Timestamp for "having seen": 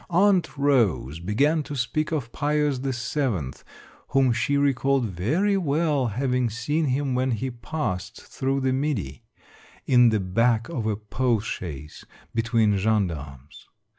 6.07-6.85